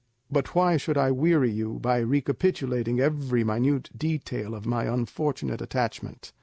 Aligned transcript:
But 0.31 0.55
why 0.55 0.77
should 0.77 0.97
I 0.97 1.11
weary 1.11 1.51
you 1.51 1.77
by 1.77 1.99
recapitulating 1.99 2.99
every 2.99 3.43
minute 3.43 3.91
detail 3.95 4.55
of 4.55 4.65
my 4.65 4.85
unfortunate 4.85 5.61
attachment? 5.61 6.33